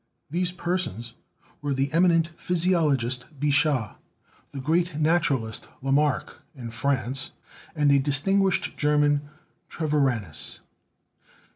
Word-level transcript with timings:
These 0.31 0.51
persons 0.51 1.13
were 1.61 1.75
the 1.75 1.93
eminent 1.93 2.29
physiologist 2.35 3.27
Bichat; 3.39 3.97
the 4.51 4.59
great 4.59 4.95
naturalist 4.95 5.69
Lamarck, 5.83 6.41
in 6.55 6.71
France, 6.71 7.29
and 7.75 7.91
a 7.91 7.99
distinguished 7.99 8.75
German, 8.79 9.29
Treviranus. 9.69 10.61